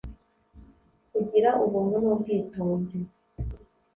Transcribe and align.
Kugira 1.13 1.49
ubuntu 1.65 1.95
n’ubwitonzi 2.03 2.97